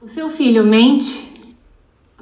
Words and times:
O 0.00 0.06
seu 0.06 0.30
filho 0.30 0.64
mente? 0.64 1.28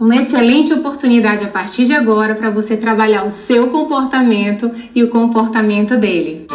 Uma 0.00 0.16
excelente 0.16 0.72
oportunidade 0.72 1.44
a 1.44 1.48
partir 1.48 1.84
de 1.84 1.92
agora 1.92 2.34
para 2.34 2.48
você 2.48 2.74
trabalhar 2.74 3.24
o 3.24 3.28
seu 3.28 3.68
comportamento 3.68 4.70
e 4.94 5.04
o 5.04 5.10
comportamento 5.10 5.94
dele. 5.94 6.46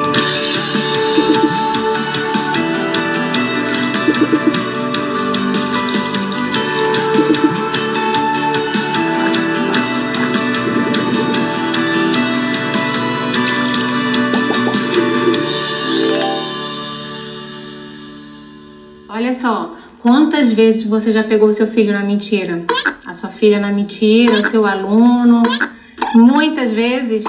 Olha 19.07 19.33
só, 19.33 19.75
quantas 20.01 20.51
vezes 20.51 20.83
você 20.83 21.13
já 21.13 21.23
pegou 21.23 21.53
seu 21.53 21.67
filho 21.67 21.93
na 21.93 22.03
mentira? 22.03 22.63
A 23.05 23.13
sua 23.13 23.29
filha 23.29 23.59
na 23.59 23.71
mentira, 23.71 24.39
o 24.39 24.49
seu 24.49 24.65
aluno? 24.65 25.43
Muitas 26.15 26.71
vezes. 26.71 27.23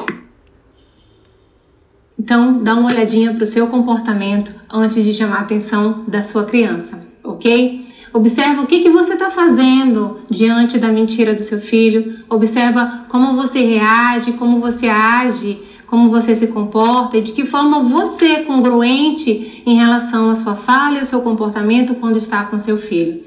Então, 2.19 2.63
dá 2.63 2.75
uma 2.75 2.91
olhadinha 2.91 3.33
para 3.33 3.43
o 3.43 3.47
seu 3.47 3.67
comportamento 3.67 4.55
antes 4.73 5.05
de 5.05 5.13
chamar 5.13 5.39
a 5.39 5.41
atenção 5.41 6.05
da 6.07 6.23
sua 6.23 6.45
criança, 6.45 7.05
ok? 7.23 7.87
Observa 8.13 8.63
o 8.63 8.67
que, 8.67 8.81
que 8.81 8.91
você 8.91 9.15
está 9.15 9.31
fazendo 9.31 10.19
diante 10.31 10.79
da 10.79 10.89
mentira 10.89 11.35
do 11.35 11.43
seu 11.43 11.59
filho. 11.59 12.19
Observa 12.29 13.07
como 13.09 13.35
você 13.35 13.65
reage, 13.65 14.35
como 14.35 14.61
você 14.61 14.87
age 14.87 15.63
como 15.93 16.09
você 16.09 16.35
se 16.35 16.47
comporta 16.47 17.19
e 17.19 17.21
de 17.21 17.33
que 17.33 17.45
forma 17.45 17.83
você 17.83 18.25
é 18.25 18.43
congruente 18.45 19.63
em 19.67 19.77
relação 19.77 20.31
à 20.31 20.35
sua 20.35 20.55
fala 20.55 20.97
e 20.97 21.01
ao 21.01 21.05
seu 21.05 21.21
comportamento 21.21 21.95
quando 21.97 22.17
está 22.17 22.45
com 22.45 22.59
seu 22.59 22.79
filho. 22.79 23.23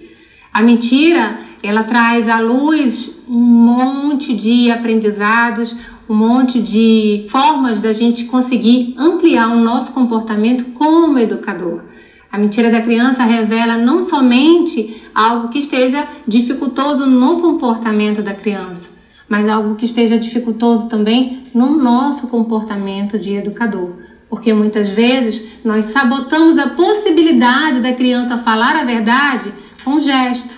A 0.52 0.64
mentira, 0.64 1.38
ela 1.62 1.84
traz 1.84 2.28
à 2.28 2.40
luz 2.40 3.12
um 3.30 3.38
monte 3.38 4.34
de 4.34 4.72
aprendizados, 4.72 5.76
um 6.10 6.16
monte 6.16 6.60
de 6.60 7.28
formas 7.30 7.82
da 7.84 7.94
gente 7.94 8.24
conseguir 8.24 8.96
ampliar 8.98 9.56
o 9.56 9.60
nosso 9.60 9.92
comportamento 9.92 10.66
como 10.74 11.20
educador. 11.20 11.84
A 12.32 12.38
mentira 12.40 12.72
da 12.72 12.82
criança 12.82 13.26
revela 13.26 13.78
não 13.78 14.02
somente 14.02 15.04
algo 15.14 15.50
que 15.50 15.60
esteja 15.60 16.08
dificultoso 16.28 17.06
no 17.06 17.40
comportamento 17.42 18.24
da 18.24 18.34
criança, 18.34 18.90
mas 19.28 19.50
algo 19.50 19.76
que 19.76 19.86
esteja 19.86 20.18
dificultoso 20.18 20.88
também 20.88 21.44
no 21.54 21.72
nosso 21.72 22.28
comportamento 22.28 23.18
de 23.18 23.34
educador. 23.36 23.96
Porque 24.30 24.54
muitas 24.54 24.90
vezes 24.90 25.44
nós 25.64 25.86
sabotamos 25.86 26.58
a 26.58 26.70
possibilidade 26.70 27.80
da 27.80 27.94
criança 27.94 28.38
falar 28.38 28.76
a 28.76 28.84
verdade 28.84 29.54
com 29.84 30.00
gesto, 30.00 30.56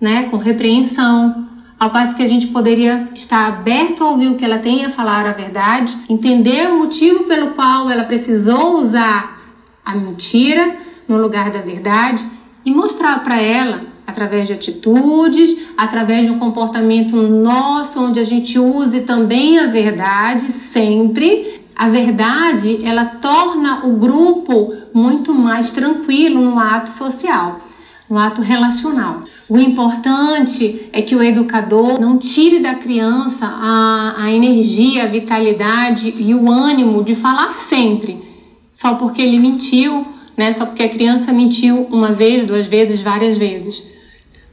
né, 0.00 0.24
com 0.24 0.36
repreensão, 0.36 1.46
ao 1.78 1.90
passo 1.90 2.16
que 2.16 2.22
a 2.22 2.28
gente 2.28 2.48
poderia 2.48 3.08
estar 3.14 3.46
aberto 3.46 4.02
a 4.02 4.10
ouvir 4.10 4.28
o 4.28 4.36
que 4.36 4.44
ela 4.44 4.58
tem 4.58 4.84
a 4.84 4.90
falar 4.90 5.26
a 5.26 5.32
verdade, 5.32 5.96
entender 6.08 6.68
o 6.68 6.78
motivo 6.78 7.24
pelo 7.24 7.50
qual 7.50 7.90
ela 7.90 8.04
precisou 8.04 8.78
usar 8.78 9.40
a 9.84 9.94
mentira 9.94 10.76
no 11.06 11.18
lugar 11.18 11.50
da 11.50 11.60
verdade 11.60 12.24
e 12.66 12.70
mostrar 12.72 13.22
para 13.22 13.40
ela 13.40 13.82
através 14.04 14.48
de 14.48 14.52
atitudes, 14.52 15.56
através 15.76 16.26
de 16.26 16.32
um 16.32 16.38
comportamento 16.38 17.16
nosso, 17.16 18.00
onde 18.02 18.18
a 18.18 18.24
gente 18.24 18.58
use 18.58 19.02
também 19.02 19.58
a 19.58 19.68
verdade 19.68 20.50
sempre. 20.50 21.60
A 21.76 21.88
verdade, 21.88 22.80
ela 22.84 23.04
torna 23.04 23.86
o 23.86 23.92
grupo 23.96 24.74
muito 24.92 25.32
mais 25.32 25.70
tranquilo 25.70 26.40
no 26.40 26.58
ato 26.58 26.90
social, 26.90 27.60
no 28.08 28.18
ato 28.18 28.40
relacional. 28.40 29.22
O 29.48 29.58
importante 29.58 30.88
é 30.92 31.02
que 31.02 31.14
o 31.14 31.22
educador 31.22 32.00
não 32.00 32.18
tire 32.18 32.58
da 32.58 32.74
criança 32.74 33.46
a, 33.46 34.14
a 34.24 34.32
energia, 34.32 35.04
a 35.04 35.08
vitalidade 35.08 36.12
e 36.16 36.34
o 36.34 36.50
ânimo 36.50 37.04
de 37.04 37.14
falar 37.14 37.58
sempre, 37.58 38.24
só 38.72 38.94
porque 38.94 39.20
ele 39.20 39.38
mentiu, 39.38 40.15
né? 40.36 40.52
Só 40.52 40.66
porque 40.66 40.82
a 40.82 40.88
criança 40.88 41.32
mentiu 41.32 41.86
uma 41.90 42.12
vez, 42.12 42.46
duas 42.46 42.66
vezes, 42.66 43.00
várias 43.00 43.36
vezes. 43.36 43.82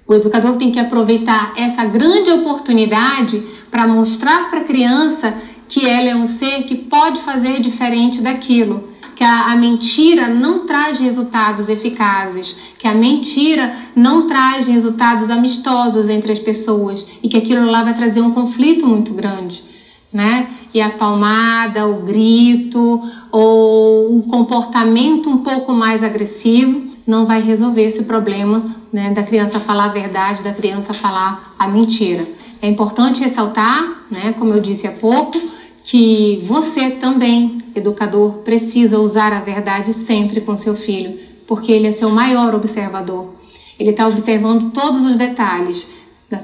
O 0.08 0.14
educador 0.14 0.58
tem 0.58 0.72
que 0.72 0.80
aproveitar 0.80 1.54
essa 1.58 1.86
grande 1.86 2.30
oportunidade 2.30 3.42
para 3.72 3.88
mostrar 3.88 4.50
para 4.50 4.60
a 4.60 4.64
criança 4.64 5.34
que 5.68 5.88
ela 5.88 6.10
é 6.10 6.16
um 6.16 6.28
ser 6.28 6.64
que 6.64 6.76
pode 6.76 7.22
fazer 7.22 7.60
diferente 7.62 8.22
daquilo. 8.22 8.90
Que 9.16 9.24
a, 9.24 9.52
a, 9.52 9.56
mentira 9.56 10.28
não 10.28 10.66
traz 10.66 11.00
resultados 11.00 11.70
eficazes, 11.70 12.56
que 12.80 12.88
a 12.88 12.96
mentira 12.96 13.76
não 13.96 14.28
traz 14.28 14.68
resultados 14.68 15.30
amistosos 15.30 16.10
entre 16.10 16.32
as 16.32 16.40
pessoas 16.40 17.06
e 17.22 17.30
que 17.30 17.38
aquilo 17.38 17.66
lá 17.70 17.84
vai 17.84 17.94
trazer 17.94 18.22
um 18.22 18.32
conflito 18.32 18.88
muito 18.88 19.14
grande, 19.14 19.64
né? 20.12 20.48
E 20.74 20.82
a 20.82 20.90
palmada, 20.90 21.88
o 21.88 22.02
grito 22.02 23.02
ou 23.32 24.16
um 24.16 24.22
comportamento 24.22 25.30
um 25.30 25.38
pouco 25.38 25.72
mais 25.72 26.04
agressivo 26.04 26.94
não 27.06 27.26
vai 27.26 27.42
resolver 27.42 27.84
esse 27.84 28.04
problema 28.04 28.76
né, 28.92 29.12
da 29.12 29.24
criança 29.24 29.60
falar 29.60 29.86
a 29.86 29.94
verdade, 29.94 30.44
da 30.44 30.54
criança 30.54 30.94
falar 30.94 31.54
a 31.60 31.68
mentira. 31.68 32.26
É 32.62 32.68
importante 32.68 33.22
ressaltar, 33.22 34.06
né, 34.10 34.34
como 34.40 34.54
eu 34.54 34.62
disse 34.62 34.88
há 34.88 34.92
pouco, 34.92 35.40
que 35.84 36.42
você 36.48 36.92
também, 36.92 37.62
educador, 37.76 38.36
precisa 38.40 39.00
usar 39.00 39.34
a 39.34 39.42
verdade 39.42 39.92
sempre 39.92 40.40
com 40.40 40.58
seu 40.58 40.76
filho, 40.76 41.20
porque 41.46 41.72
ele 41.72 41.88
é 41.88 41.92
seu 41.92 42.10
maior 42.10 42.56
observador. 42.56 43.34
Ele 43.78 43.90
está 43.90 44.08
observando 44.08 44.72
todos 44.72 45.06
os 45.06 45.18
detalhes 45.18 45.86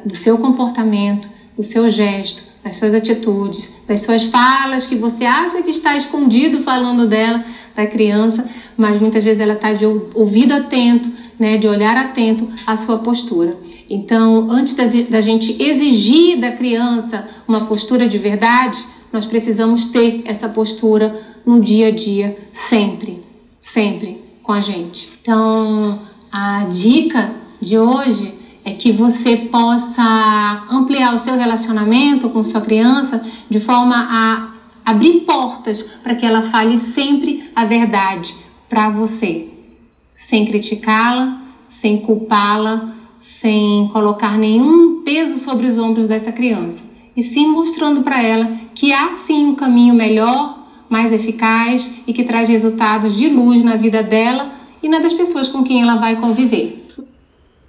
do 0.06 0.16
seu 0.16 0.38
comportamento, 0.38 1.30
do 1.56 1.64
seu 1.64 1.90
gesto, 1.90 2.44
das 2.64 2.76
suas 2.76 2.94
atitudes, 2.94 3.72
das 3.88 4.02
suas 4.02 4.24
falas 4.26 4.86
que 4.86 4.96
você 4.96 5.26
acha 5.26 5.62
que 5.62 5.70
está 5.70 5.96
escondido 5.96 6.62
falando 6.62 7.08
dela, 7.08 7.44
da 7.76 7.88
criança, 7.88 8.46
mas 8.76 9.00
muitas 9.00 9.24
vezes 9.24 9.40
ela 9.40 9.54
está 9.54 9.74
de 9.74 9.86
ouvido 9.86 10.54
atento, 10.54 11.10
né, 11.40 11.58
de 11.58 11.68
olhar 11.68 11.96
atento 11.96 12.50
à 12.68 12.76
sua 12.76 12.98
postura. 13.00 13.58
Então, 13.90 14.52
antes 14.52 14.76
da 14.76 15.22
gente 15.22 15.56
exigir 15.62 16.38
da 16.38 16.52
criança 16.52 17.28
uma 17.48 17.66
postura 17.66 18.08
de 18.08 18.18
verdade, 18.18 18.78
nós 19.12 19.26
precisamos 19.26 19.86
ter 19.86 20.22
essa 20.26 20.48
postura 20.48 21.20
no 21.46 21.62
dia 21.62 21.88
a 21.88 21.92
dia, 21.92 22.38
sempre, 22.54 23.24
sempre 23.60 24.22
com 24.44 24.52
a 24.52 24.60
gente. 24.60 25.12
Então, 25.22 26.00
a 26.32 26.66
dica 26.66 27.32
de 27.60 27.78
hoje 27.80 28.36
que 28.78 28.92
você 28.92 29.36
possa 29.36 30.66
ampliar 30.70 31.16
o 31.16 31.20
seu 31.20 31.36
relacionamento 31.36 32.30
com 32.30 32.44
sua 32.44 32.62
criança 32.62 33.24
de 33.50 33.60
forma 33.60 33.96
a 33.96 34.50
abrir 34.86 35.22
portas 35.22 35.84
para 36.04 36.16
que 36.16 36.26
ela 36.26 36.44
fale 36.44 36.78
sempre 36.78 37.50
a 37.56 37.66
verdade 37.66 38.36
para 38.70 38.90
você, 38.90 39.48
sem 40.16 40.46
criticá-la, 40.46 41.42
sem 41.70 41.98
culpá-la, 41.98 42.96
sem 43.22 43.88
colocar 43.94 44.38
nenhum 44.38 45.02
peso 45.04 45.38
sobre 45.40 45.68
os 45.68 45.78
ombros 45.78 46.08
dessa 46.08 46.32
criança, 46.32 46.84
e 47.16 47.22
sim 47.22 47.48
mostrando 47.48 48.02
para 48.02 48.22
ela 48.22 48.52
que 48.74 48.94
há 48.94 49.14
sim 49.14 49.48
um 49.48 49.56
caminho 49.56 49.94
melhor, 49.94 50.60
mais 50.90 51.12
eficaz 51.12 51.90
e 52.08 52.14
que 52.14 52.24
traz 52.24 52.50
resultados 52.50 53.16
de 53.16 53.28
luz 53.30 53.64
na 53.64 53.76
vida 53.76 54.02
dela 54.02 54.52
e 54.82 54.90
na 54.90 55.00
das 55.00 55.14
pessoas 55.14 55.48
com 55.48 55.64
quem 55.64 55.82
ela 55.82 55.96
vai 55.96 56.16
conviver. 56.16 56.89